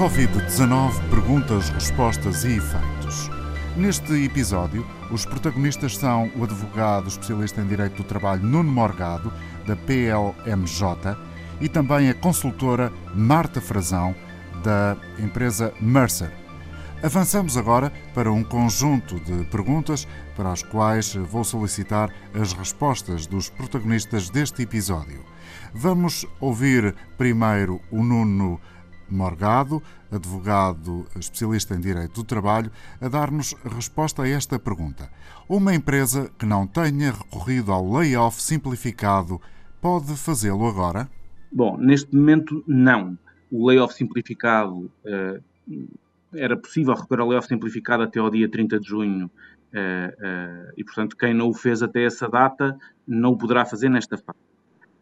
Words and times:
Covid-19 0.00 1.10
Perguntas, 1.10 1.68
Respostas 1.68 2.42
e 2.44 2.56
Efeitos. 2.56 3.30
Neste 3.76 4.24
episódio, 4.24 4.86
os 5.10 5.26
protagonistas 5.26 5.98
são 5.98 6.32
o 6.36 6.44
advogado 6.44 7.06
especialista 7.06 7.60
em 7.60 7.66
Direito 7.66 7.96
do 7.96 8.04
Trabalho 8.04 8.42
Nuno 8.42 8.72
Morgado, 8.72 9.30
da 9.66 9.76
PLMJ, 9.76 11.18
e 11.60 11.68
também 11.68 12.08
a 12.08 12.14
consultora 12.14 12.90
Marta 13.14 13.60
Frazão, 13.60 14.14
da 14.64 14.96
empresa 15.18 15.70
Mercer. 15.78 16.32
Avançamos 17.02 17.58
agora 17.58 17.92
para 18.14 18.32
um 18.32 18.42
conjunto 18.42 19.20
de 19.20 19.44
perguntas 19.50 20.08
para 20.34 20.50
as 20.50 20.62
quais 20.62 21.14
vou 21.14 21.44
solicitar 21.44 22.10
as 22.32 22.54
respostas 22.54 23.26
dos 23.26 23.50
protagonistas 23.50 24.30
deste 24.30 24.62
episódio. 24.62 25.22
Vamos 25.74 26.26
ouvir 26.40 26.94
primeiro 27.18 27.82
o 27.90 28.02
Nuno 28.02 28.58
Morgado, 29.14 29.82
advogado 30.10 31.06
especialista 31.16 31.74
em 31.74 31.80
direito 31.80 32.14
do 32.14 32.24
trabalho, 32.24 32.70
a 33.00 33.08
dar-nos 33.08 33.54
resposta 33.64 34.22
a 34.22 34.28
esta 34.28 34.58
pergunta. 34.58 35.10
Uma 35.48 35.74
empresa 35.74 36.30
que 36.38 36.46
não 36.46 36.66
tenha 36.66 37.12
recorrido 37.12 37.72
ao 37.72 37.92
layoff 37.92 38.40
simplificado 38.40 39.40
pode 39.80 40.16
fazê-lo 40.16 40.66
agora? 40.66 41.08
Bom, 41.52 41.76
neste 41.76 42.14
momento 42.14 42.62
não. 42.66 43.18
O 43.50 43.66
layoff 43.66 43.94
simplificado 43.94 44.90
uh, 45.04 45.42
era 46.32 46.56
possível 46.56 46.94
recorrer 46.94 47.20
ao 47.20 47.28
layoff 47.28 47.48
simplificado 47.48 48.02
até 48.02 48.20
ao 48.20 48.30
dia 48.30 48.48
30 48.48 48.78
de 48.78 48.88
junho 48.88 49.26
uh, 49.26 49.28
uh, 49.28 50.72
e, 50.76 50.84
portanto, 50.84 51.16
quem 51.16 51.34
não 51.34 51.48
o 51.48 51.54
fez 51.54 51.82
até 51.82 52.04
essa 52.04 52.28
data 52.28 52.78
não 53.06 53.32
o 53.32 53.38
poderá 53.38 53.64
fazer 53.64 53.88
nesta 53.88 54.16
fase. 54.16 54.49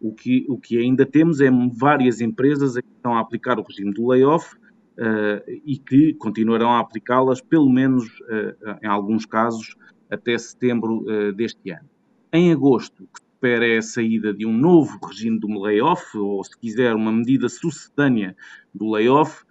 O 0.00 0.12
que, 0.12 0.46
o 0.48 0.58
que 0.58 0.78
ainda 0.78 1.04
temos 1.04 1.40
é 1.40 1.50
várias 1.72 2.20
empresas 2.20 2.74
que 2.74 2.88
estão 2.96 3.14
a 3.16 3.20
aplicar 3.20 3.58
o 3.58 3.62
regime 3.62 3.92
do 3.92 4.06
layoff 4.08 4.54
uh, 4.98 5.60
e 5.64 5.78
que 5.78 6.14
continuarão 6.14 6.70
a 6.70 6.80
aplicá-las, 6.80 7.40
pelo 7.40 7.70
menos 7.70 8.04
uh, 8.20 8.78
em 8.82 8.86
alguns 8.86 9.24
casos, 9.24 9.76
até 10.10 10.36
setembro 10.36 11.02
uh, 11.02 11.32
deste 11.32 11.70
ano. 11.70 11.88
Em 12.32 12.52
agosto, 12.52 13.04
o 13.04 13.06
que 13.06 13.20
se 13.20 13.26
espera 13.34 13.66
é 13.66 13.78
a 13.78 13.82
saída 13.82 14.32
de 14.32 14.44
um 14.44 14.56
novo 14.56 14.98
regime 15.06 15.38
do 15.38 15.48
layoff, 15.60 16.16
ou 16.16 16.42
se 16.44 16.58
quiser, 16.58 16.94
uma 16.94 17.12
medida 17.12 17.48
sucedânea 17.48 18.36
do 18.74 18.90
layoff, 18.90 19.44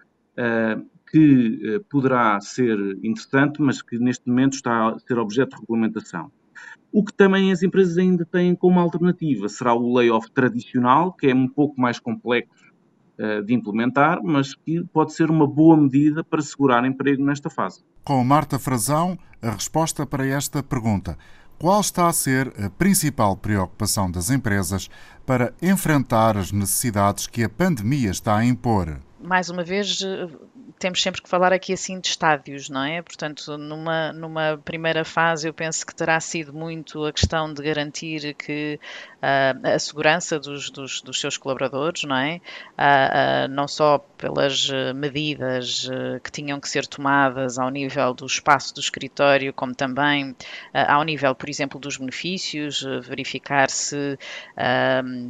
que 1.11 1.81
poderá 1.89 2.39
ser 2.39 2.77
interessante, 3.01 3.59
mas 3.59 3.81
que 3.81 3.97
neste 3.97 4.27
momento 4.27 4.53
está 4.53 4.89
a 4.89 4.99
ser 4.99 5.17
objeto 5.17 5.55
de 5.55 5.61
regulamentação. 5.61 6.31
O 6.91 7.03
que 7.03 7.13
também 7.13 7.51
as 7.51 7.61
empresas 7.61 7.97
ainda 7.97 8.25
têm 8.25 8.55
como 8.55 8.79
alternativa 8.79 9.47
será 9.49 9.73
o 9.73 9.93
layoff 9.93 10.31
tradicional, 10.31 11.13
que 11.13 11.27
é 11.27 11.35
um 11.35 11.47
pouco 11.47 11.79
mais 11.79 11.99
complexo 11.99 12.65
uh, 13.19 13.43
de 13.43 13.53
implementar, 13.53 14.19
mas 14.23 14.55
que 14.55 14.83
pode 14.93 15.13
ser 15.13 15.29
uma 15.29 15.45
boa 15.45 15.77
medida 15.77 16.23
para 16.23 16.41
segurar 16.41 16.85
emprego 16.85 17.23
nesta 17.23 17.49
fase. 17.49 17.83
Com 18.03 18.23
Marta 18.23 18.57
Frazão, 18.57 19.17
a 19.41 19.51
resposta 19.51 20.05
para 20.05 20.25
esta 20.25 20.63
pergunta. 20.63 21.17
Qual 21.59 21.81
está 21.81 22.07
a 22.07 22.13
ser 22.13 22.53
a 22.63 22.69
principal 22.69 23.35
preocupação 23.35 24.11
das 24.11 24.29
empresas 24.29 24.89
para 25.25 25.53
enfrentar 25.61 26.37
as 26.37 26.51
necessidades 26.51 27.25
que 27.25 27.43
a 27.43 27.49
pandemia 27.49 28.11
está 28.11 28.37
a 28.37 28.45
impor? 28.45 28.99
Mais 29.23 29.49
uma 29.49 29.63
vez, 29.63 29.99
temos 30.79 31.01
sempre 31.01 31.21
que 31.21 31.29
falar 31.29 31.51
aqui 31.51 31.73
assim 31.73 31.99
de 31.99 32.07
estádios, 32.07 32.69
não 32.69 32.83
é? 32.83 33.01
Portanto, 33.01 33.57
numa, 33.57 34.13
numa 34.13 34.59
primeira 34.63 35.03
fase, 35.03 35.47
eu 35.47 35.53
penso 35.53 35.85
que 35.85 35.93
terá 35.93 36.19
sido 36.19 36.53
muito 36.53 37.03
a 37.05 37.11
questão 37.11 37.51
de 37.53 37.61
garantir 37.63 38.33
que 38.35 38.79
uh, 39.17 39.67
a 39.75 39.79
segurança 39.79 40.39
dos, 40.39 40.69
dos, 40.69 41.01
dos, 41.01 41.19
seus 41.19 41.37
colaboradores, 41.37 42.03
não 42.03 42.15
é? 42.15 42.35
Uh, 42.77 43.45
uh, 43.45 43.47
não 43.49 43.67
só 43.67 43.99
pelas 44.17 44.69
medidas 44.95 45.87
que 46.23 46.31
tinham 46.31 46.59
que 46.59 46.67
ser 46.67 46.87
tomadas 46.87 47.59
ao 47.59 47.69
nível 47.69 48.13
do 48.15 48.25
espaço 48.25 48.73
do 48.73 48.79
escritório, 48.79 49.53
como 49.53 49.75
também 49.75 50.35
ao 50.73 51.03
nível, 51.03 51.35
por 51.35 51.47
exemplo, 51.49 51.79
dos 51.79 51.97
benefícios, 51.97 52.83
verificar 53.03 53.69
se, 53.69 54.17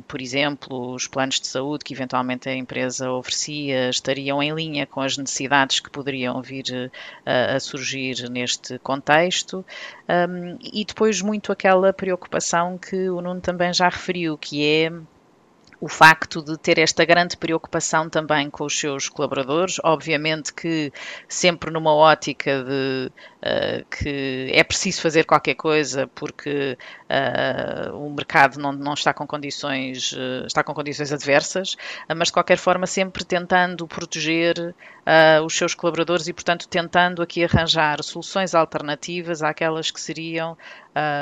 por 0.08 0.22
exemplo, 0.22 0.94
os 0.94 1.06
planos 1.06 1.38
de 1.42 1.48
saúde 1.48 1.84
que 1.84 1.94
eventualmente 1.94 2.48
a 2.48 2.56
empresa 2.56 3.12
oferecia 3.12 3.90
estariam 3.90 4.42
em 4.42 4.54
linha 4.54 4.88
com 4.88 5.02
as 5.02 5.18
necessidades 5.18 5.37
necessidades 5.38 5.80
que 5.80 5.90
poderiam 5.90 6.42
vir 6.42 6.92
a, 7.26 7.56
a 7.56 7.60
surgir 7.60 8.30
neste 8.30 8.80
contexto. 8.80 9.66
Um, 10.10 10.58
e 10.62 10.84
depois 10.84 11.22
muito 11.22 11.52
aquela 11.52 11.94
preocupação 11.94 12.78
que 12.78 13.10
o 13.10 13.22
Nuno 13.22 13.42
também 13.42 13.72
já 13.74 13.90
referiu, 13.90 14.38
que 14.38 14.66
é 14.66 14.92
o 15.80 15.88
facto 15.88 16.42
de 16.42 16.58
ter 16.58 16.80
esta 16.80 17.06
grande 17.06 17.38
preocupação 17.38 18.10
também 18.10 18.50
com 18.50 18.66
os 18.66 18.78
seus 18.78 19.08
colaboradores, 19.08 19.78
obviamente 19.84 20.52
que 20.54 20.92
sempre 21.28 21.70
numa 21.70 21.94
ótica 21.94 22.64
de 22.64 23.12
uh, 23.44 23.86
que 23.86 24.50
é 24.54 24.64
preciso 24.64 25.02
fazer 25.02 25.26
qualquer 25.26 25.54
coisa 25.54 26.08
porque 26.16 26.78
uh, 27.10 27.96
o 27.96 28.10
mercado 28.10 28.60
não, 28.60 28.72
não 28.72 28.94
está 28.94 29.14
com 29.14 29.28
condições 29.28 30.14
uh, 30.14 30.48
está 30.48 30.64
com 30.64 30.74
condições 30.74 31.12
adversas, 31.12 31.76
mas 32.16 32.30
de 32.30 32.34
qualquer 32.34 32.58
forma 32.58 32.88
sempre 32.88 33.24
tentando 33.24 33.88
proteger 33.88 34.74
os 35.46 35.56
seus 35.56 35.74
colaboradores 35.74 36.28
e 36.28 36.34
portanto 36.34 36.68
tentando 36.68 37.22
aqui 37.22 37.42
arranjar 37.42 38.04
soluções 38.04 38.54
alternativas 38.54 39.42
àquelas 39.42 39.90
que 39.90 40.02
seriam 40.02 40.58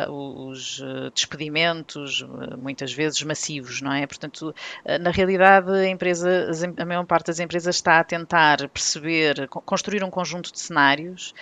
os 0.09 0.81
despedimentos 1.13 2.25
muitas 2.57 2.93
vezes 2.93 3.21
massivos, 3.23 3.81
não 3.81 3.93
é? 3.93 4.05
Portanto, 4.05 4.53
na 5.01 5.11
realidade 5.11 5.71
a 5.71 5.87
empresa, 5.87 6.51
a 6.77 6.85
maior 6.85 7.05
parte 7.05 7.27
das 7.27 7.39
empresas 7.39 7.75
está 7.75 7.99
a 7.99 8.03
tentar 8.03 8.67
perceber, 8.69 9.47
construir 9.47 10.03
um 10.03 10.09
conjunto 10.09 10.51
de 10.51 10.59
cenários 10.59 11.33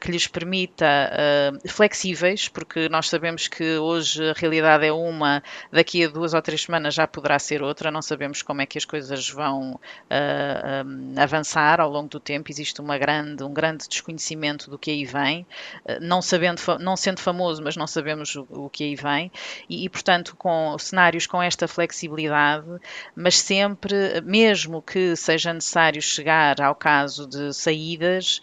que 0.00 0.10
lhes 0.10 0.26
permita 0.26 0.86
uh, 0.86 1.68
flexíveis, 1.68 2.48
porque 2.48 2.88
nós 2.88 3.08
sabemos 3.08 3.48
que 3.48 3.76
hoje 3.78 4.30
a 4.30 4.32
realidade 4.32 4.86
é 4.86 4.92
uma, 4.92 5.42
daqui 5.72 6.04
a 6.04 6.08
duas 6.08 6.34
ou 6.34 6.42
três 6.42 6.62
semanas 6.62 6.94
já 6.94 7.06
poderá 7.06 7.38
ser 7.38 7.62
outra, 7.62 7.90
não 7.90 8.02
sabemos 8.02 8.42
como 8.42 8.62
é 8.62 8.66
que 8.66 8.78
as 8.78 8.84
coisas 8.84 9.28
vão 9.28 9.72
uh, 9.74 10.86
um, 10.86 11.14
avançar 11.16 11.80
ao 11.80 11.90
longo 11.90 12.08
do 12.08 12.20
tempo, 12.20 12.50
existe 12.50 12.80
uma 12.80 12.98
grande, 12.98 13.42
um 13.42 13.52
grande 13.52 13.88
desconhecimento 13.88 14.70
do 14.70 14.78
que 14.78 14.90
aí 14.90 15.04
vem, 15.04 15.42
uh, 15.84 15.98
não, 16.00 16.22
sabendo, 16.22 16.60
não 16.80 16.96
sendo 16.96 17.20
famoso, 17.20 17.57
mas 17.60 17.76
não 17.76 17.86
sabemos 17.86 18.34
o, 18.36 18.46
o 18.50 18.70
que 18.70 18.84
aí 18.84 18.94
vem, 18.94 19.30
e, 19.68 19.84
e, 19.84 19.88
portanto 19.88 20.36
com 20.36 20.76
cenários 20.78 21.26
com 21.26 21.42
esta 21.42 21.66
flexibilidade, 21.68 22.66
mas 23.14 23.38
sempre, 23.38 24.20
mesmo 24.22 24.82
que 24.82 25.16
seja 25.16 25.52
necessário 25.52 26.00
chegar 26.00 26.60
ao 26.60 26.74
caso 26.74 27.26
de 27.26 27.52
saídas, 27.52 28.40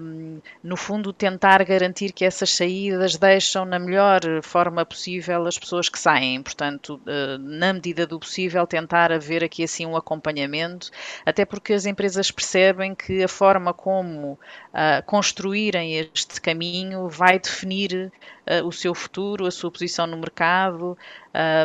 um, 0.00 0.40
no 0.62 0.76
fundo, 0.76 1.12
tentar 1.12 1.64
garantir 1.64 2.12
que 2.12 2.24
essas 2.24 2.50
saídas 2.50 3.16
deixam 3.16 3.64
na 3.64 3.78
melhor 3.78 4.20
forma 4.42 4.84
possível 4.84 5.46
as 5.46 5.58
pessoas 5.58 5.88
que 5.88 5.98
saem. 5.98 6.42
Portanto, 6.42 7.00
eh, 7.06 7.38
na 7.38 7.72
medida 7.72 8.06
do 8.06 8.18
possível, 8.18 8.66
tentar 8.66 9.12
haver 9.12 9.42
aqui 9.42 9.64
assim 9.64 9.86
um 9.86 9.96
acompanhamento, 9.96 10.90
até 11.24 11.44
porque 11.44 11.72
as 11.72 11.86
empresas 11.86 12.30
percebem 12.30 12.94
que 12.94 13.22
a 13.22 13.28
forma 13.28 13.72
como 13.72 14.32
uh, 14.32 15.02
construírem 15.06 15.96
este 15.96 16.40
caminho 16.40 17.08
vai 17.08 17.38
definir 17.38 18.11
uh, 18.48 18.66
o 18.66 18.72
seu 18.72 18.94
futuro, 18.94 19.46
a 19.46 19.50
sua 19.50 19.70
posição 19.70 20.06
no 20.06 20.16
mercado 20.16 20.96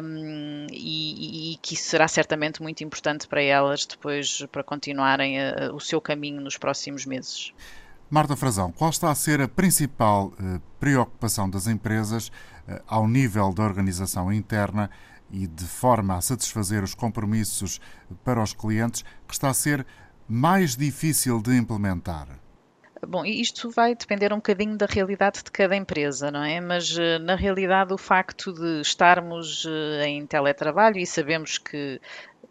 um, 0.03 0.67
e, 0.71 1.53
e, 1.53 1.57
que 1.57 1.75
será 1.75 2.07
certamente 2.07 2.61
muito 2.61 2.83
importante 2.83 3.27
para 3.27 3.41
elas 3.41 3.85
depois 3.85 4.45
para 4.51 4.63
continuarem 4.63 5.37
uh, 5.39 5.73
o 5.73 5.79
seu 5.79 5.99
caminho 5.99 6.41
nos 6.41 6.57
próximos 6.57 7.05
meses. 7.05 7.53
Marta 8.09 8.37
Frazão, 8.37 8.71
qual 8.71 8.89
está 8.89 9.11
a 9.11 9.15
ser 9.15 9.41
a 9.41 9.49
principal 9.49 10.31
eh, 10.39 10.61
preocupação 10.79 11.49
das 11.49 11.67
empresas 11.67 12.31
eh, 12.65 12.81
ao 12.87 13.05
nível 13.05 13.53
da 13.53 13.63
organização 13.63 14.31
interna 14.31 14.89
e 15.29 15.45
de 15.45 15.65
forma 15.65 16.15
a 16.15 16.21
satisfazer 16.21 16.83
os 16.83 16.95
compromissos 16.95 17.81
para 18.23 18.41
os 18.41 18.53
clientes 18.53 19.03
que 19.27 19.33
está 19.33 19.49
a 19.49 19.53
ser 19.53 19.85
mais 20.25 20.77
difícil 20.77 21.41
de 21.41 21.57
implementar? 21.57 22.29
Bom, 23.05 23.25
isto 23.25 23.69
vai 23.69 23.93
depender 23.95 24.33
um 24.33 24.37
bocadinho 24.37 24.77
da 24.77 24.85
realidade 24.85 25.43
de 25.43 25.51
cada 25.51 25.75
empresa, 25.75 26.31
não 26.31 26.43
é? 26.43 26.59
Mas 26.59 26.97
eh, 26.97 27.19
na 27.19 27.35
realidade 27.35 27.93
o 27.93 27.97
facto 27.97 28.53
de 28.53 28.81
estarmos 28.81 29.65
em 30.05 30.25
teletrabalho 30.25 30.97
e 30.97 31.05
sabemos 31.05 31.57
que 31.57 31.99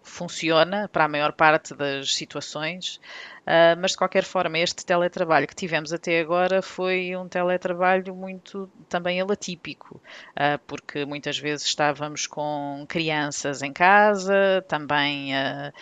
funciona 0.09 0.89
para 0.89 1.05
a 1.05 1.09
maior 1.09 1.33
parte 1.33 1.75
das 1.75 2.15
situações, 2.15 3.01
Uh, 3.47 3.79
mas 3.81 3.93
de 3.93 3.99
qualquer 3.99 4.25
forma, 4.25 4.59
este 4.59 4.85
teletrabalho 4.85 5.47
que 5.47 5.55
tivemos 5.55 5.93
até 5.93 6.19
agora 6.19 6.61
foi 6.61 7.15
um 7.17 7.29
teletrabalho 7.29 8.13
muito 8.13 8.69
também 8.89 9.21
atípico, 9.21 10.03
uh, 10.33 10.59
porque 10.67 11.05
muitas 11.05 11.39
vezes 11.39 11.65
estávamos 11.65 12.27
com 12.27 12.85
crianças 12.89 13.63
em 13.63 13.73
casa, 13.73 14.65
também 14.67 15.33
a, 15.37 15.73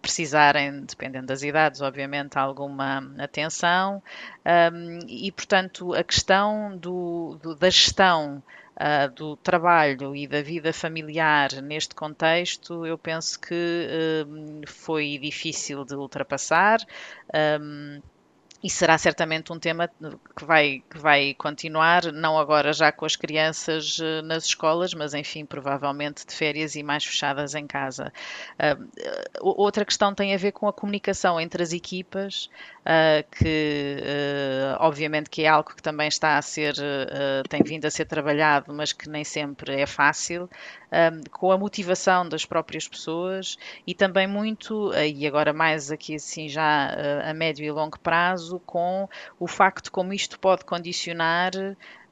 precisarem, 0.00 0.84
dependendo 0.84 1.26
das 1.26 1.42
idades, 1.42 1.80
obviamente, 1.80 2.38
alguma 2.38 3.12
atenção, 3.18 4.00
um, 4.72 4.98
e 5.08 5.32
portanto 5.32 5.94
a 5.94 6.02
questão 6.04 6.76
do, 6.76 7.38
do 7.42 7.54
da 7.56 7.70
gestão 7.70 8.42
uh, 8.76 9.12
do 9.12 9.36
trabalho 9.36 10.14
e 10.14 10.26
da 10.26 10.42
vida 10.42 10.72
familiar 10.72 11.52
neste 11.62 11.94
contexto, 11.94 12.86
eu 12.86 12.98
penso 12.98 13.38
que 13.40 13.54
uh, 13.54 14.66
foi 14.66 15.18
difícil 15.18 15.84
de 15.84 15.94
ultrapassar. 15.94 16.80
Um, 17.60 18.00
e 18.64 18.70
será 18.70 18.96
certamente 18.96 19.52
um 19.52 19.58
tema 19.58 19.90
que 20.34 20.42
vai, 20.42 20.82
que 20.88 20.96
vai 20.96 21.34
continuar, 21.34 22.10
não 22.10 22.38
agora 22.38 22.72
já 22.72 22.90
com 22.90 23.04
as 23.04 23.14
crianças 23.14 23.98
nas 24.24 24.46
escolas, 24.46 24.94
mas 24.94 25.12
enfim, 25.12 25.44
provavelmente 25.44 26.26
de 26.26 26.32
férias 26.32 26.74
e 26.74 26.82
mais 26.82 27.04
fechadas 27.04 27.54
em 27.54 27.66
casa. 27.66 28.10
Uh, 28.58 28.88
outra 29.38 29.84
questão 29.84 30.14
tem 30.14 30.32
a 30.32 30.38
ver 30.38 30.52
com 30.52 30.66
a 30.66 30.72
comunicação 30.72 31.38
entre 31.38 31.62
as 31.62 31.74
equipas, 31.74 32.48
que 33.38 33.96
obviamente 34.78 35.30
que 35.30 35.42
é 35.42 35.48
algo 35.48 35.74
que 35.74 35.82
também 35.82 36.08
está 36.08 36.36
a 36.36 36.42
ser, 36.42 36.74
tem 37.48 37.62
vindo 37.62 37.86
a 37.86 37.90
ser 37.90 38.04
trabalhado, 38.04 38.72
mas 38.74 38.92
que 38.92 39.08
nem 39.08 39.24
sempre 39.24 39.80
é 39.80 39.86
fácil 39.86 40.48
com 41.30 41.50
a 41.50 41.58
motivação 41.58 42.28
das 42.28 42.44
próprias 42.44 42.86
pessoas 42.86 43.56
e 43.86 43.94
também 43.94 44.26
muito, 44.26 44.92
e 44.94 45.26
agora 45.26 45.52
mais 45.52 45.90
aqui 45.90 46.16
assim 46.16 46.48
já 46.48 46.94
a 47.24 47.34
médio 47.34 47.64
e 47.64 47.70
longo 47.70 47.98
prazo, 47.98 48.60
com 48.66 49.08
o 49.40 49.46
facto 49.46 49.90
como 49.90 50.12
isto 50.12 50.38
pode 50.38 50.64
condicionar 50.64 51.52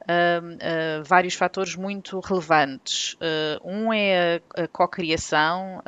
Uh, 0.03 1.03
vários 1.03 1.33
fatores 1.33 1.75
muito 1.75 2.19
relevantes. 2.19 3.13
Uh, 3.13 3.59
um 3.63 3.93
é 3.93 4.41
a, 4.55 4.63
a 4.63 4.67
cocriação 4.67 5.81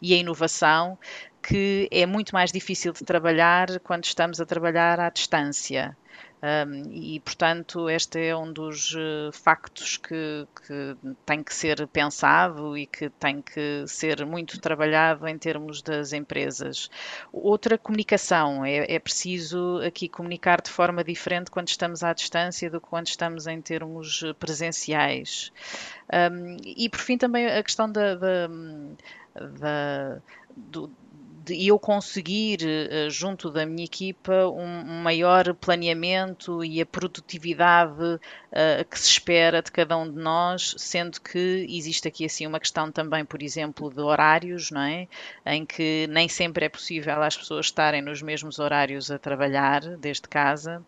e 0.00 0.14
a 0.14 0.16
inovação, 0.16 0.98
que 1.42 1.88
é 1.90 2.06
muito 2.06 2.32
mais 2.32 2.50
difícil 2.50 2.92
de 2.92 3.04
trabalhar 3.04 3.80
quando 3.80 4.04
estamos 4.04 4.40
a 4.40 4.46
trabalhar 4.46 5.00
à 5.00 5.10
distância. 5.10 5.96
Um, 6.42 6.92
e, 6.92 7.18
portanto, 7.20 7.88
este 7.88 8.28
é 8.28 8.36
um 8.36 8.52
dos 8.52 8.94
uh, 8.94 9.32
factos 9.32 9.96
que, 9.96 10.46
que, 10.66 10.96
tem 11.24 11.42
que 11.42 11.54
ser 11.54 11.86
pensado 11.88 12.76
e 12.76 12.86
que 12.86 13.08
tem 13.08 13.40
que 13.40 13.84
ser 13.86 14.24
muito 14.26 14.60
trabalhado 14.60 15.26
em 15.26 15.38
termos 15.38 15.80
das 15.80 16.12
empresas. 16.12 16.90
Outra 17.32 17.78
comunicação, 17.78 18.64
é, 18.64 18.94
é 18.94 18.98
preciso 18.98 19.80
aqui 19.84 20.08
comunicar 20.08 20.60
de 20.60 20.70
forma 20.70 21.02
diferente 21.02 21.50
quando 21.50 21.68
estamos 21.68 22.04
à 22.04 22.12
distância 22.12 22.70
do 22.70 22.80
que 22.80 22.88
quando 22.88 23.06
estamos 23.06 23.46
em 23.46 23.60
termos 23.60 24.22
presenciais. 24.38 25.50
Um, 26.12 26.56
e, 26.64 26.88
por 26.88 27.00
fim, 27.00 27.16
também 27.16 27.46
a 27.46 27.62
questão 27.62 27.90
da, 27.90 28.14
da, 28.14 28.48
da 29.58 30.22
do, 30.56 30.90
de 31.46 31.68
eu 31.68 31.78
conseguir, 31.78 32.58
eh, 32.64 33.08
junto 33.08 33.50
da 33.52 33.64
minha 33.64 33.84
equipa, 33.84 34.48
um, 34.48 35.00
maior 35.02 35.54
planeamento 35.54 36.64
e 36.64 36.80
a 36.80 36.86
produtividade 36.86 38.02
uh, 38.02 38.84
que 38.90 38.98
se 38.98 39.08
espera 39.10 39.62
de 39.62 39.70
cada 39.70 39.96
um 39.96 40.10
de 40.10 40.18
nós, 40.18 40.74
sendo 40.76 41.20
que 41.20 41.64
existe 41.68 42.08
aqui 42.08 42.24
assim 42.24 42.46
uma 42.48 42.58
questão 42.58 42.90
também, 42.90 43.24
por 43.24 43.42
exemplo, 43.42 43.92
de 43.94 44.00
horários, 44.00 44.72
não 44.72 44.80
é? 44.80 45.06
Em 45.46 45.64
que 45.64 46.08
nem 46.10 46.28
sempre 46.28 46.64
é 46.66 46.68
possível 46.68 47.22
as 47.22 47.36
pessoas 47.36 47.66
estarem 47.66 48.02
nos 48.02 48.20
mesmos 48.22 48.58
horários 48.58 49.08
a 49.10 49.18
trabalhar 49.18 49.82
desde 49.98 50.28
casa 50.28 50.84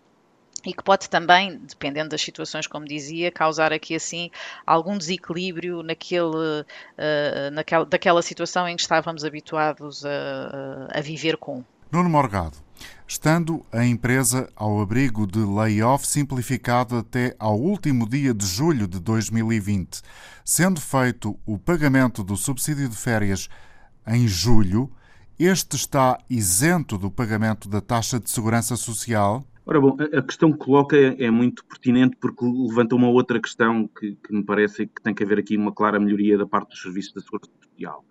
e 0.64 0.72
que 0.72 0.82
pode 0.82 1.08
também, 1.08 1.58
dependendo 1.58 2.10
das 2.10 2.20
situações, 2.20 2.66
como 2.66 2.84
dizia, 2.84 3.30
causar 3.30 3.72
aqui 3.72 3.94
assim 3.94 4.30
algum 4.66 4.98
desequilíbrio 4.98 5.82
naquele, 5.82 6.24
uh, 6.24 7.50
naquela, 7.52 7.86
daquela 7.86 8.22
situação 8.22 8.68
em 8.68 8.74
que 8.74 8.82
estávamos 8.82 9.24
habituados 9.24 10.04
a, 10.04 10.98
a 10.98 11.00
viver 11.00 11.36
com. 11.36 11.64
Nuno 11.90 12.10
Morgado, 12.10 12.56
estando 13.06 13.64
a 13.72 13.84
empresa 13.84 14.48
ao 14.54 14.80
abrigo 14.80 15.26
de 15.26 15.38
layoff 15.38 16.06
simplificado 16.06 16.98
até 16.98 17.34
ao 17.38 17.58
último 17.58 18.06
dia 18.06 18.34
de 18.34 18.44
julho 18.44 18.86
de 18.86 19.00
2020, 19.00 20.02
sendo 20.44 20.80
feito 20.80 21.38
o 21.46 21.56
pagamento 21.56 22.22
do 22.22 22.36
subsídio 22.36 22.88
de 22.88 22.96
férias 22.96 23.48
em 24.06 24.26
julho, 24.26 24.92
este 25.38 25.76
está 25.76 26.18
isento 26.28 26.98
do 26.98 27.10
pagamento 27.10 27.68
da 27.68 27.80
taxa 27.80 28.18
de 28.18 28.28
segurança 28.28 28.74
social? 28.74 29.46
Ora 29.70 29.82
bom, 29.82 29.98
a 30.00 30.22
questão 30.22 30.50
que 30.50 30.56
coloca 30.56 30.96
é, 30.96 31.24
é 31.24 31.30
muito 31.30 31.62
pertinente 31.62 32.16
porque 32.18 32.42
levanta 32.42 32.94
uma 32.94 33.10
outra 33.10 33.38
questão 33.38 33.86
que, 33.86 34.14
que, 34.14 34.32
me 34.32 34.42
parece 34.42 34.86
que 34.86 35.02
tem 35.02 35.14
que 35.14 35.22
haver 35.22 35.40
aqui 35.40 35.58
uma 35.58 35.74
clara 35.74 36.00
melhoria 36.00 36.38
da 36.38 36.46
parte 36.46 36.70
dos 36.70 36.80
serviços 36.80 37.12
da 37.12 37.20
segurança 37.20 37.50
social. 37.62 38.02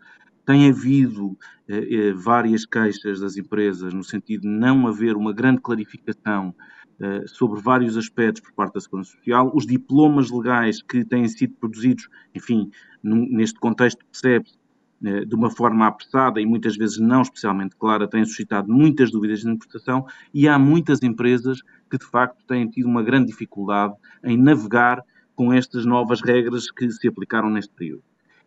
Tem 0.46 0.70
havido 0.70 1.36
eh, 1.68 2.10
eh, 2.10 2.14
várias 2.14 2.64
queixas 2.64 3.22
das 3.22 3.38
empresas 3.38 3.92
no 3.92 4.04
sentido 4.04 4.42
de 4.42 4.48
não 4.48 4.86
haver 4.86 5.18
uma 5.18 5.34
grande 5.34 5.60
clarificação 5.60 6.54
eh, 7.00 7.24
sobre 7.26 7.60
vários 7.60 7.98
aspectos 7.98 8.44
por 8.44 8.54
parte 8.54 8.76
da 8.76 8.80
segurança 8.80 9.14
social. 9.14 9.52
Os 9.52 9.66
diplomas 9.66 10.30
legais 10.30 10.84
que 10.84 11.04
têm 11.04 11.28
sido 11.28 11.56
produzidos, 11.56 12.08
enfim, 12.36 12.70
num, 13.02 13.28
neste 13.32 13.60
contexto 13.60 14.06
percebe-se 14.06 14.60
de 15.00 15.36
uma 15.36 15.52
forma 15.52 15.86
apressada 15.86 16.42
e 16.42 16.46
muitas 16.46 16.76
vezes 16.76 16.98
não 16.98 17.22
especialmente 17.22 17.76
clara, 17.76 18.08
têm 18.08 18.26
suscitado 18.26 18.72
muitas 18.72 19.12
dúvidas 19.12 19.42
de 19.42 19.50
interpretação 19.50 20.06
e 20.34 20.48
há 20.48 20.58
muitas 20.58 21.04
empresas 21.04 21.62
que 21.90 21.98
de 21.98 22.06
facto 22.06 22.44
têm 22.48 22.68
tido 22.68 22.88
uma 22.88 23.04
grande 23.04 23.28
dificuldade 23.28 23.94
em 24.24 24.36
navegar 24.36 25.04
com 25.36 25.54
estas 25.54 25.86
novas 25.86 26.22
regras 26.22 26.72
que 26.72 26.90
se 26.90 27.08
aplicaram 27.08 27.50
neste 27.50 27.72
período. 27.74 28.04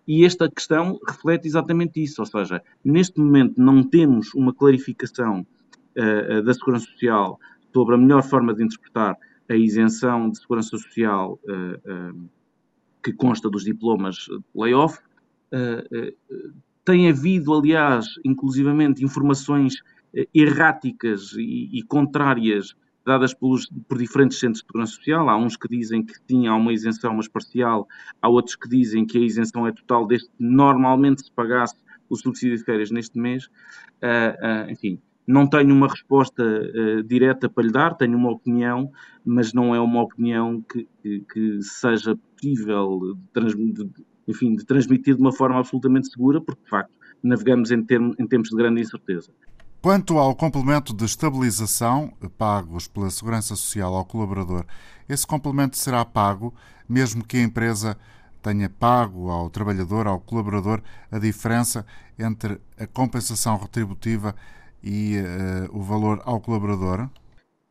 E 0.06 0.24
esta 0.24 0.50
questão 0.50 0.98
reflete 1.06 1.46
exatamente 1.46 2.02
isso, 2.02 2.20
ou 2.20 2.26
seja, 2.26 2.60
neste 2.84 3.20
momento 3.20 3.54
não 3.56 3.82
temos 3.82 4.34
uma 4.34 4.52
clarificação 4.52 5.46
uh, 5.96 6.42
da 6.42 6.52
Segurança 6.52 6.86
Social 6.86 7.38
sobre 7.72 7.94
a 7.94 7.98
melhor 7.98 8.22
forma 8.24 8.52
de 8.52 8.64
interpretar 8.64 9.16
a 9.48 9.54
isenção 9.54 10.28
de 10.28 10.38
Segurança 10.40 10.70
Social 10.70 11.38
uh, 11.44 12.12
uh, 12.12 12.28
que 13.02 13.12
consta 13.12 13.48
dos 13.48 13.62
diplomas 13.62 14.16
de 14.16 14.40
layoff, 14.52 14.98
tem 16.84 17.08
havido, 17.08 17.52
aliás, 17.54 18.06
inclusivamente, 18.24 19.04
informações 19.04 19.74
uh, 19.74 20.26
erráticas 20.34 21.32
e, 21.36 21.78
e, 21.78 21.82
contrárias 21.82 22.74
dadas 23.04 23.32
pelos, 23.34 23.68
por 23.88 23.98
diferentes 23.98 24.38
centros 24.38 24.60
de 24.60 24.66
segurança 24.66 24.94
social. 24.94 25.28
Há 25.28 25.36
uns 25.36 25.56
que 25.56 25.68
dizem 25.68 26.04
que 26.04 26.14
sim, 26.28 26.46
há 26.46 26.54
uma 26.54 26.72
isenção, 26.72 27.14
mas 27.14 27.28
parcial. 27.28 27.86
Há 28.20 28.28
outros 28.28 28.56
que 28.56 28.68
dizem 28.68 29.06
que 29.06 29.18
a 29.18 29.20
isenção 29.20 29.66
é 29.66 29.72
total, 29.72 30.06
desde 30.06 30.28
que 30.28 30.34
normalmente 30.38 31.24
se 31.24 31.32
pagasse 31.32 31.76
o 32.08 32.16
subsídio 32.16 32.58
de 32.58 32.64
férias 32.64 32.90
neste 32.90 33.18
mês. 33.18 33.48
enfim, 34.68 35.00
não 35.30 35.48
tenho 35.48 35.72
uma 35.72 35.86
resposta 35.86 36.42
uh, 36.42 37.02
direta 37.04 37.48
para 37.48 37.64
lhe 37.64 37.72
dar, 37.72 37.94
tenho 37.94 38.18
uma 38.18 38.30
opinião, 38.30 38.90
mas 39.24 39.52
não 39.52 39.74
é 39.74 39.80
uma 39.80 40.02
opinião 40.02 40.60
que, 40.60 40.88
que, 41.00 41.20
que 41.20 41.62
seja 41.62 42.16
possível 42.16 43.16
de, 43.32 43.72
de, 43.72 43.90
enfim, 44.30 44.54
de 44.54 44.64
transmitir 44.64 45.16
de 45.16 45.20
uma 45.20 45.32
forma 45.32 45.58
absolutamente 45.58 46.08
segura, 46.08 46.40
porque 46.40 46.62
de 46.62 46.70
facto 46.70 46.92
navegamos 47.22 47.70
em, 47.70 47.82
termos, 47.82 48.16
em 48.18 48.26
tempos 48.26 48.50
de 48.50 48.56
grande 48.56 48.80
incerteza. 48.80 49.30
Quanto 49.82 50.18
ao 50.18 50.34
complemento 50.34 50.94
de 50.94 51.04
estabilização 51.04 52.12
pagos 52.36 52.86
pela 52.86 53.10
Segurança 53.10 53.56
Social 53.56 53.94
ao 53.94 54.04
colaborador, 54.04 54.64
esse 55.08 55.26
complemento 55.26 55.76
será 55.76 56.04
pago 56.04 56.54
mesmo 56.90 57.24
que 57.24 57.36
a 57.36 57.42
empresa 57.42 57.96
tenha 58.42 58.68
pago 58.68 59.30
ao 59.30 59.48
trabalhador, 59.48 60.08
ao 60.08 60.18
colaborador, 60.18 60.82
a 61.10 61.18
diferença 61.18 61.86
entre 62.18 62.60
a 62.76 62.86
compensação 62.86 63.56
retributiva 63.56 64.34
e 64.82 65.16
uh, 65.18 65.76
o 65.78 65.82
valor 65.82 66.20
ao 66.24 66.40
colaborador? 66.40 67.08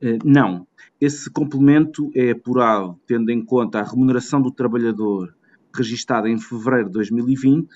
Uh, 0.01 0.17
não. 0.23 0.65
Esse 1.01 1.29
complemento 1.29 2.09
é 2.15 2.31
apurado 2.31 2.97
tendo 3.05 3.29
em 3.29 3.43
conta 3.43 3.79
a 3.79 3.83
remuneração 3.83 4.41
do 4.41 4.51
trabalhador 4.51 5.35
registada 5.79 6.29
em 6.29 6.39
fevereiro 6.39 6.87
de 6.87 6.93
2020 6.93 7.67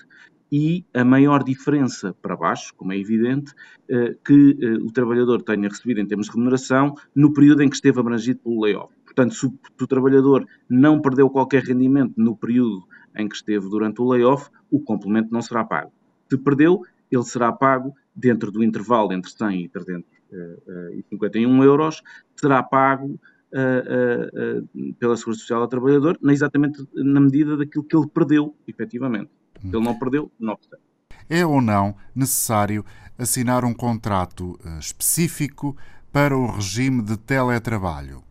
e 0.52 0.84
a 0.94 1.04
maior 1.04 1.42
diferença 1.42 2.14
para 2.22 2.36
baixo, 2.36 2.72
como 2.76 2.92
é 2.92 2.98
evidente, 2.98 3.52
eh, 3.88 4.16
que 4.24 4.56
eh, 4.60 4.74
o 4.82 4.92
trabalhador 4.92 5.42
tenha 5.42 5.68
recebido 5.68 6.00
em 6.00 6.06
termos 6.06 6.26
de 6.26 6.32
remuneração 6.32 6.94
no 7.14 7.32
período 7.32 7.62
em 7.62 7.68
que 7.68 7.74
esteve 7.74 7.98
abrangido 7.98 8.38
pelo 8.40 8.62
layoff. 8.62 8.94
Portanto, 9.04 9.34
se 9.34 9.46
o 9.46 9.86
trabalhador 9.86 10.46
não 10.68 11.00
perdeu 11.00 11.28
qualquer 11.28 11.62
rendimento 11.64 12.14
no 12.16 12.36
período 12.36 12.86
em 13.16 13.28
que 13.28 13.34
esteve 13.34 13.68
durante 13.68 14.00
o 14.00 14.08
layoff, 14.08 14.48
o 14.70 14.80
complemento 14.80 15.32
não 15.32 15.42
será 15.42 15.64
pago. 15.64 15.92
Se 16.30 16.38
perdeu, 16.38 16.82
ele 17.10 17.24
será 17.24 17.52
pago 17.52 17.94
dentro 18.14 18.52
do 18.52 18.62
intervalo 18.62 19.12
entre 19.12 19.30
100 19.30 19.64
e 19.64 19.68
351 19.68 21.62
eh, 21.62 21.66
euros, 21.66 22.02
será 22.36 22.62
pago 22.62 23.18
uh, 23.54 24.58
uh, 24.64 24.94
pela 24.94 25.16
Segurança 25.16 25.40
Social 25.40 25.62
ao 25.62 25.68
trabalhador, 25.68 26.18
exatamente 26.24 26.84
na 26.94 27.20
medida 27.20 27.56
daquilo 27.56 27.84
que 27.84 27.96
ele 27.96 28.08
perdeu, 28.08 28.54
efetivamente. 28.66 29.30
Hum. 29.64 29.70
Ele 29.72 29.84
não 29.84 29.98
perdeu, 29.98 30.30
não 30.38 30.54
recebe. 30.54 30.82
É 31.28 31.46
ou 31.46 31.60
não 31.60 31.94
necessário 32.14 32.84
assinar 33.16 33.64
um 33.64 33.72
contrato 33.72 34.58
eh, 34.64 34.78
específico 34.78 35.76
para 36.12 36.36
o 36.36 36.46
regime 36.46 37.02
de 37.02 37.16
teletrabalho? 37.16 38.22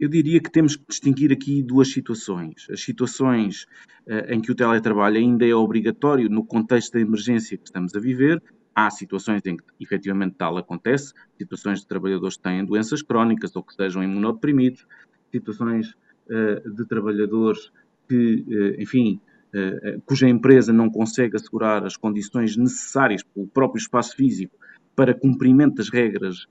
Eu 0.00 0.08
diria 0.08 0.40
que 0.40 0.50
temos 0.50 0.76
que 0.76 0.84
distinguir 0.88 1.32
aqui 1.32 1.62
duas 1.62 1.92
situações. 1.92 2.66
As 2.70 2.80
situações 2.80 3.66
uh, 4.06 4.32
em 4.32 4.40
que 4.40 4.50
o 4.50 4.54
teletrabalho 4.54 5.18
ainda 5.18 5.46
é 5.46 5.54
obrigatório 5.54 6.30
no 6.30 6.44
contexto 6.44 6.94
da 6.94 7.00
emergência 7.00 7.58
que 7.58 7.64
estamos 7.64 7.94
a 7.94 8.00
viver. 8.00 8.42
Há 8.78 8.90
situações 8.90 9.40
em 9.46 9.56
que 9.56 9.64
efetivamente 9.80 10.34
tal 10.36 10.58
acontece, 10.58 11.14
situações 11.38 11.80
de 11.80 11.86
trabalhadores 11.86 12.36
que 12.36 12.42
têm 12.42 12.62
doenças 12.62 13.00
crónicas 13.00 13.56
ou 13.56 13.62
que 13.62 13.72
sejam 13.72 14.04
imunodeprimidos, 14.04 14.86
situações 15.32 15.94
uh, 16.28 16.70
de 16.74 16.84
trabalhadores 16.84 17.72
que, 18.06 18.44
uh, 18.46 18.82
enfim, 18.82 19.18
cuja 20.04 20.28
empresa 20.28 20.70
não 20.70 20.90
consegue 20.90 21.36
assegurar 21.36 21.82
as 21.82 21.96
condições 21.96 22.58
necessárias 22.58 23.22
pelo 23.22 23.46
próprio 23.46 23.78
espaço 23.80 24.14
físico 24.14 24.54
para 24.94 25.14
cumprimento 25.14 25.76
das 25.76 25.88
regras 25.88 26.46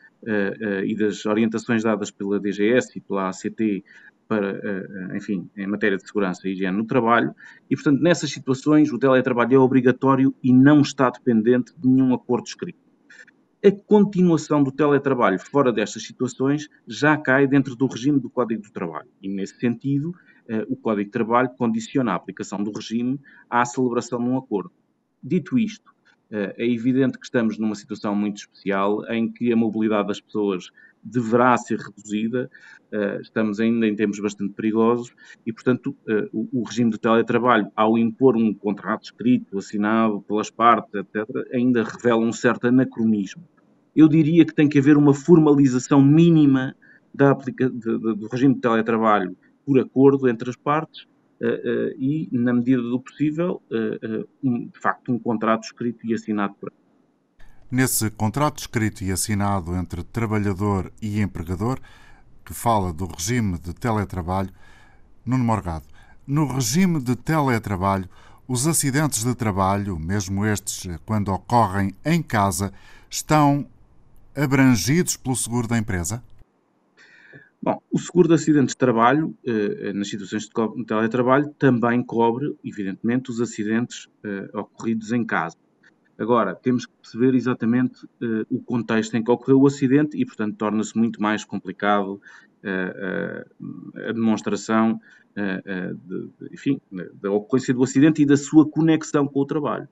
e 0.84 0.96
das 0.96 1.24
orientações 1.24 1.84
dadas 1.84 2.10
pela 2.10 2.40
DGS 2.40 2.98
e 2.98 3.02
pela 3.02 3.30
ACT 3.30 3.84
para, 4.28 4.54
uh, 4.54 5.16
enfim, 5.16 5.50
em 5.56 5.68
matéria 5.68 5.98
de 5.98 6.06
segurança 6.06 6.48
e 6.48 6.54
higiene 6.54 6.78
no 6.78 6.86
trabalho, 6.86 7.34
e, 7.70 7.76
portanto, 7.76 8.02
nessas 8.02 8.32
situações 8.32 8.92
o 8.92 9.00
teletrabalho 9.00 9.56
é 9.56 9.60
obrigatório 9.60 10.34
e 10.44 10.52
não 10.52 10.82
está 10.82 11.10
dependente 11.10 11.74
de 11.78 11.88
nenhum 11.88 12.14
acordo 12.14 12.48
escrito. 12.48 12.80
A 13.64 13.72
continuação 13.72 14.62
do 14.62 14.72
teletrabalho 14.72 15.40
fora 15.40 15.74
destas 15.74 16.04
situações 16.04 16.70
já 16.88 17.18
cai 17.18 17.48
dentro 17.48 17.76
do 17.76 17.88
regime 17.88 18.20
do 18.20 18.30
Código 18.30 18.62
do 18.62 18.72
Trabalho, 18.72 19.10
e, 19.22 19.28
nesse 19.28 19.60
sentido, 19.60 20.14
o 20.70 20.76
Código 20.76 21.06
de 21.06 21.12
Trabalho 21.12 21.50
condiciona 21.58 22.12
a 22.12 22.16
aplicação 22.16 22.64
do 22.64 22.72
regime 22.72 23.20
à 23.50 23.66
celebração 23.66 24.20
de 24.20 24.26
um 24.26 24.38
acordo. 24.38 24.72
Dito 25.24 25.58
isto, 25.58 25.92
eh, 25.92 25.95
é 26.32 26.66
evidente 26.66 27.18
que 27.18 27.26
estamos 27.26 27.58
numa 27.58 27.76
situação 27.76 28.16
muito 28.16 28.38
especial 28.38 29.06
em 29.12 29.32
que 29.32 29.52
a 29.52 29.56
mobilidade 29.56 30.08
das 30.08 30.20
pessoas 30.20 30.72
deverá 31.06 31.56
ser 31.56 31.80
reduzida, 31.80 32.50
eh, 32.92 33.20
estamos 33.22 33.60
ainda 33.60 33.86
em 33.86 33.96
tempos 33.96 34.20
bastante 34.20 34.54
perigosos 34.54 35.14
e, 35.46 35.54
portanto, 35.54 35.96
eh, 36.10 36.28
o 36.34 36.64
regime 36.64 36.90
de 36.90 36.98
teletrabalho, 36.98 37.72
ao 37.76 37.96
impor 37.96 38.36
um 38.36 38.52
contrato 38.54 39.04
escrito, 39.04 39.60
assinado 39.60 40.22
pelas 40.22 40.50
partes, 40.50 40.92
etc., 40.96 41.28
ainda 41.54 41.84
revela 41.84 42.22
um 42.22 42.34
certo 42.34 42.68
anacronismo. 42.68 43.44
Eu 43.96 44.08
diria 44.08 44.44
que 44.44 44.54
tem 44.54 44.68
que 44.68 44.80
haver 44.80 44.98
uma 44.98 45.14
formalização 45.14 46.02
mínima 46.02 46.76
da 47.14 47.32
aplica 47.32 47.70
do 47.70 48.28
regime 48.28 48.56
de 48.56 48.62
teletrabalho 48.62 49.38
por 49.66 49.80
acordo 49.80 50.28
entre 50.28 50.50
as 50.50 50.56
partes 50.56 51.08
e, 51.98 52.30
na 52.32 52.54
medida 52.54 52.82
do 52.82 53.00
possível, 53.00 53.62
uh, 53.72 54.28
um, 54.44 54.68
de 54.68 54.80
facto, 54.80 55.12
um 55.12 55.20
contrato 55.20 55.64
escrito 55.64 56.06
e 56.06 56.14
assinado 56.14 56.56
por 56.56 56.72
Nesse 57.70 58.12
contrato 58.12 58.60
escrito 58.60 59.04
e 59.04 59.12
assinado 59.12 59.76
entre 59.76 60.04
trabalhador 60.04 60.94
e 61.02 61.20
empregador, 61.20 61.80
que 62.46 62.54
fala 62.54 62.94
do 62.94 63.06
regime 63.08 63.58
de 63.58 63.74
teletrabalho, 63.74 64.52
Nuno 65.26 65.44
Morgado, 65.44 65.86
no 66.28 66.46
regime 66.46 67.02
de 67.02 67.16
teletrabalho, 67.16 68.08
os 68.48 68.68
acidentes 68.68 69.24
de 69.24 69.34
trabalho, 69.34 69.98
mesmo 69.98 70.46
estes 70.46 70.88
quando 71.06 71.34
ocorrem 71.34 71.94
em 72.06 72.22
casa, 72.22 72.72
estão 73.10 73.68
abrangidos 74.36 75.18
pelo 75.18 75.36
seguro 75.36 75.68
da 75.68 75.78
empresa? 75.78 76.24
Bom, 77.66 77.82
o 77.92 77.98
seguro 77.98 78.28
de 78.28 78.36
acidentes 78.36 78.76
de 78.76 78.78
trabalho, 78.78 79.36
eh, 79.44 79.92
nas 79.92 80.08
situações 80.08 80.44
de 80.44 80.86
teletrabalho, 80.86 81.50
também 81.58 82.04
cobre, 82.04 82.56
evidentemente, 82.64 83.32
os 83.32 83.42
acidentes 83.42 84.08
eh, 84.24 84.52
ocorridos 84.54 85.12
em 85.12 85.26
casa. 85.26 85.58
Agora, 86.16 86.54
temos 86.54 86.86
que 86.86 86.94
perceber 87.02 87.34
exatamente 87.34 88.08
eh, 88.22 88.46
o 88.52 88.62
contexto 88.62 89.16
em 89.16 89.24
que 89.24 89.32
ocorreu 89.32 89.62
o 89.62 89.66
acidente 89.66 90.16
e, 90.16 90.24
portanto, 90.24 90.56
torna-se 90.58 90.96
muito 90.96 91.20
mais 91.20 91.44
complicado 91.44 92.22
a 94.08 94.12
demonstração 94.12 95.00
de, 95.36 96.30
enfim, 96.52 96.82
da 97.22 97.30
ocorrência 97.30 97.76
do 97.76 97.84
acidente 97.84 98.24
e 98.24 98.26
da 98.26 98.36
sua 98.36 98.68
conexão 98.68 99.28
com 99.28 99.40
o 99.40 99.46
trabalho. 99.46 99.88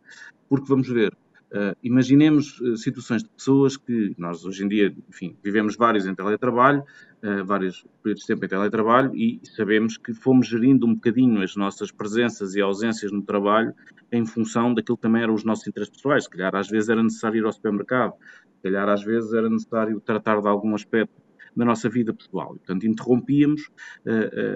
Porque, 0.50 0.68
vamos 0.68 0.88
ver, 0.89 1.15
Uh, 1.53 1.77
imaginemos 1.83 2.60
uh, 2.62 2.75
situações 2.75 3.22
de 3.22 3.29
pessoas 3.29 3.77
que 3.77 4.15
nós 4.17 4.43
hoje 4.43 4.65
em 4.65 4.67
dia, 4.67 4.91
enfim, 5.07 5.38
vivemos 5.43 5.75
vários 5.75 6.07
em 6.07 6.15
teletrabalho, 6.15 6.83
uh, 7.24 7.45
vários 7.45 7.86
períodos 8.01 8.24
de 8.24 8.27
tempo 8.27 8.43
em 8.43 8.48
teletrabalho 8.48 9.15
e 9.15 9.39
sabemos 9.55 9.95
que 9.95 10.15
fomos 10.15 10.48
gerindo 10.48 10.88
um 10.88 10.95
bocadinho 10.95 11.43
as 11.43 11.55
nossas 11.55 11.91
presenças 11.91 12.55
e 12.55 12.62
ausências 12.62 13.12
no 13.12 13.22
trabalho 13.22 13.72
em 14.12 14.25
função 14.25 14.74
daquilo 14.74 14.98
que 14.98 15.03
também 15.03 15.22
eram 15.22 15.36
os 15.36 15.43
nossos 15.43 15.67
interesses 15.67 15.95
pessoais. 15.95 16.24
Se 16.24 16.29
calhar 16.31 16.55
às 16.55 16.67
vezes 16.67 16.89
era 16.89 17.03
necessário 17.03 17.38
ir 17.38 17.45
ao 17.45 17.53
supermercado, 17.53 18.15
se 18.55 18.63
calhar 18.63 18.89
às 18.89 19.03
vezes 19.03 19.31
era 19.31 19.48
necessário 19.48 20.01
tratar 20.01 20.41
de 20.41 20.48
algum 20.48 20.74
aspecto 20.74 21.22
da 21.55 21.63
nossa 21.63 21.88
vida 21.88 22.12
pessoal. 22.15 22.55
Portanto, 22.55 22.88
interrompíamos 22.88 23.69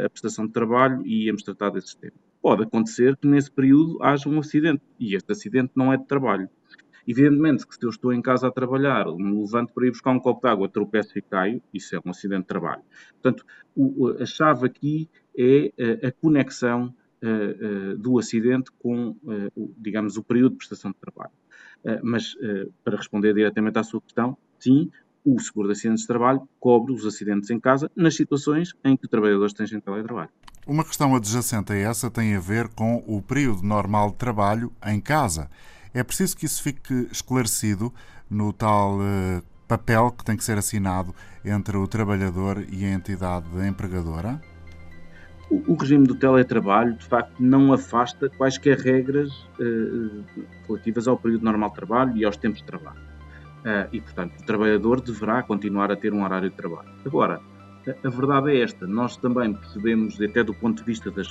a 0.03 0.09
prestação 0.09 0.47
de 0.47 0.51
trabalho 0.51 1.05
e 1.05 1.25
íamos 1.25 1.43
tratar 1.43 1.69
desses 1.69 1.93
temas. 1.93 2.17
Pode 2.41 2.63
acontecer 2.63 3.15
que 3.17 3.27
nesse 3.27 3.51
período 3.51 4.01
haja 4.01 4.27
um 4.27 4.39
acidente 4.39 4.81
e 4.99 5.15
este 5.15 5.31
acidente 5.31 5.73
não 5.75 5.93
é 5.93 5.97
de 5.97 6.07
trabalho 6.07 6.49
Evidentemente 7.07 7.65
que 7.65 7.73
se 7.73 7.83
eu 7.83 7.89
estou 7.89 8.11
em 8.11 8.21
casa 8.21 8.47
a 8.47 8.51
trabalhar, 8.51 9.05
me 9.05 9.39
levanto 9.39 9.73
para 9.73 9.87
ir 9.87 9.91
buscar 9.91 10.11
um 10.11 10.19
copo 10.19 10.41
de 10.41 10.51
água, 10.51 10.67
tropeço 10.67 11.17
e 11.17 11.21
caio, 11.21 11.61
isso 11.73 11.95
é 11.95 11.99
um 12.05 12.09
acidente 12.09 12.41
de 12.41 12.47
trabalho. 12.47 12.81
Portanto, 13.21 13.45
o, 13.75 14.09
a 14.21 14.25
chave 14.25 14.65
aqui 14.65 15.09
é 15.37 15.71
a, 16.03 16.07
a 16.07 16.11
conexão 16.11 16.93
uh, 17.23 17.93
uh, 17.93 17.97
do 17.97 18.19
acidente 18.19 18.71
com, 18.77 19.15
uh, 19.23 19.73
digamos, 19.77 20.17
o 20.17 20.23
período 20.23 20.51
de 20.51 20.57
prestação 20.57 20.91
de 20.91 20.97
trabalho. 20.97 21.31
mas, 22.03 22.35
para 22.83 22.97
responder 22.97 23.33
diretamente 23.33 23.79
à 23.79 23.83
sua 23.83 24.01
questão, 24.01 24.37
sim, 24.59 24.89
o 25.23 25.39
seguro 25.39 25.67
de 25.67 25.73
acidentes 25.73 26.01
de 26.01 26.07
trabalho 26.07 26.47
cobre 26.59 26.93
os 26.93 27.05
acidentes 27.05 27.49
em 27.49 27.59
casa 27.59 27.89
nas 27.95 28.15
situações 28.15 28.73
em 28.83 28.95
que 28.97 29.05
o 29.05 29.09
trabalhador 29.09 29.45
esteja 29.45 29.77
em 29.77 29.79
teletrabalho. 29.79 30.29
Uma 30.65 30.83
questão 30.83 31.15
adjacente 31.15 31.71
a 31.71 31.75
essa 31.75 32.09
tem 32.11 32.35
a 32.35 32.39
ver 32.39 32.67
com 32.69 33.03
o 33.07 33.21
período 33.21 33.63
normal 33.63 34.11
de 34.11 34.17
trabalho 34.17 34.71
em 34.85 34.99
casa. 34.99 35.49
É 35.97 36.03
preciso 36.03 36.37
que 36.37 36.45
isso 36.45 36.61
fique 36.61 37.07
esclarecido 37.11 37.91
no 38.29 38.53
tal 38.53 38.99
uh, 38.99 39.41
papel 39.67 40.11
que 40.11 40.23
tem 40.23 40.37
que 40.37 40.43
ser 40.43 40.55
assinado 40.55 41.11
entre 41.43 41.75
o 41.75 41.87
trabalhador 41.87 42.63
e 42.71 42.85
a 42.85 42.93
entidade 42.93 43.47
empregadora? 43.67 44.39
O, 45.49 45.73
o 45.73 45.75
regime 45.75 46.05
do 46.05 46.13
teletrabalho, 46.13 46.93
de 46.93 47.03
facto, 47.03 47.33
não 47.39 47.73
afasta 47.73 48.29
quaisquer 48.29 48.77
regras 48.77 49.31
uh, 49.59 50.23
relativas 50.67 51.07
ao 51.07 51.17
período 51.17 51.45
normal 51.45 51.69
de 51.69 51.75
trabalho 51.77 52.15
e 52.15 52.23
aos 52.23 52.37
tempos 52.37 52.59
de 52.59 52.67
trabalho. 52.67 53.01
Uh, 53.65 53.89
e, 53.91 53.99
portanto, 53.99 54.39
o 54.39 54.45
trabalhador 54.45 55.01
deverá 55.01 55.41
continuar 55.41 55.91
a 55.91 55.95
ter 55.95 56.13
um 56.13 56.23
horário 56.23 56.51
de 56.51 56.55
trabalho. 56.55 56.89
Agora, 57.07 57.41
a, 57.87 58.07
a 58.07 58.09
verdade 58.11 58.51
é 58.51 58.61
esta: 58.61 58.85
nós 58.85 59.17
também 59.17 59.51
percebemos, 59.51 60.21
até 60.21 60.43
do 60.43 60.53
ponto 60.53 60.77
de 60.77 60.83
vista 60.83 61.09
das, 61.09 61.27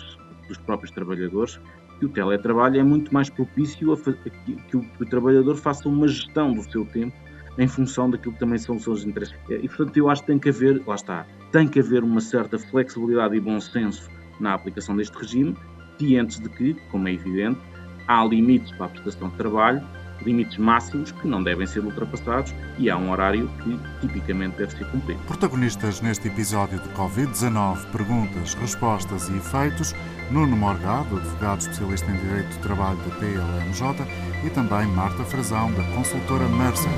dos 0.48 0.58
próprios 0.58 0.90
trabalhadores, 0.90 1.60
que 1.98 2.06
o 2.06 2.08
teletrabalho 2.08 2.78
é 2.78 2.82
muito 2.82 3.12
mais 3.12 3.30
propício 3.30 3.92
a, 3.92 3.96
que, 3.96 4.76
o, 4.76 4.80
que 4.80 5.02
o 5.02 5.06
trabalhador 5.06 5.56
faça 5.56 5.88
uma 5.88 6.06
gestão 6.08 6.52
do 6.52 6.62
seu 6.62 6.84
tempo 6.84 7.16
em 7.58 7.66
função 7.66 8.10
daquilo 8.10 8.34
que 8.34 8.40
também 8.40 8.58
são 8.58 8.76
os 8.76 8.82
seus 8.82 9.04
interesses. 9.04 9.34
E, 9.48 9.66
portanto, 9.68 9.96
eu 9.96 10.10
acho 10.10 10.22
que 10.22 10.26
tem 10.28 10.38
que 10.38 10.50
haver, 10.50 10.82
lá 10.86 10.94
está, 10.94 11.26
tem 11.52 11.66
que 11.66 11.80
haver 11.80 12.04
uma 12.04 12.20
certa 12.20 12.58
flexibilidade 12.58 13.34
e 13.34 13.40
bom 13.40 13.58
senso 13.58 14.10
na 14.38 14.54
aplicação 14.54 14.96
deste 14.96 15.16
regime, 15.16 15.56
cientes 15.98 16.38
de 16.38 16.48
que, 16.50 16.74
como 16.90 17.08
é 17.08 17.14
evidente, 17.14 17.58
há 18.06 18.24
limites 18.24 18.70
para 18.72 18.86
a 18.86 18.88
prestação 18.90 19.30
de 19.30 19.36
trabalho 19.36 19.82
limites 20.22 20.56
máximos 20.58 21.12
que 21.12 21.26
não 21.26 21.42
devem 21.42 21.66
ser 21.66 21.80
ultrapassados 21.80 22.54
e 22.78 22.90
há 22.90 22.96
um 22.96 23.10
horário 23.10 23.48
que 23.62 23.78
tipicamente 24.00 24.56
deve 24.56 24.72
ser 24.72 24.86
cumprido. 24.90 25.20
Protagonistas 25.26 26.00
neste 26.00 26.28
episódio 26.28 26.78
de 26.78 26.88
Covid-19, 26.90 27.90
perguntas, 27.90 28.54
respostas 28.54 29.28
e 29.28 29.36
efeitos, 29.36 29.94
Nuno 30.30 30.56
Morgado, 30.56 31.16
advogado 31.16 31.60
especialista 31.60 32.10
em 32.10 32.16
Direito 32.16 32.56
do 32.56 32.62
Trabalho 32.62 32.98
da 32.98 33.14
PLMJ 33.16 34.06
e 34.44 34.50
também 34.50 34.86
Marta 34.88 35.24
Frazão, 35.24 35.72
da 35.72 35.82
consultora 35.94 36.48
Mercer. 36.48 36.90